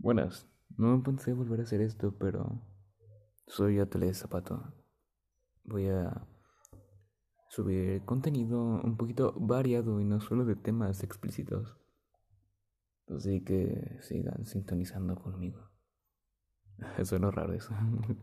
Buenas, 0.00 0.46
no 0.76 1.02
pensé 1.02 1.32
volver 1.32 1.58
a 1.58 1.62
hacer 1.64 1.80
esto, 1.80 2.16
pero 2.16 2.62
soy 3.48 3.80
Atlet 3.80 4.14
Zapato. 4.14 4.72
Voy 5.64 5.88
a 5.88 6.24
subir 7.48 8.04
contenido 8.04 8.60
un 8.60 8.96
poquito 8.96 9.34
variado 9.36 10.00
y 10.00 10.04
no 10.04 10.20
solo 10.20 10.44
de 10.44 10.54
temas 10.54 11.02
explícitos. 11.02 11.76
Así 13.08 13.42
que 13.42 13.98
sigan 14.02 14.46
sintonizando 14.46 15.16
conmigo. 15.16 15.68
Suena 17.04 17.32
raro 17.32 17.54
eso. 17.54 17.74